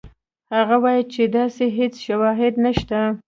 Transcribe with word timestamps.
هغه 0.55 0.75
وایي 0.83 1.03
چې 1.13 1.21
داسې 1.37 1.65
هېڅ 1.77 1.93
شواهد 2.05 2.53
نشته. 2.65 2.99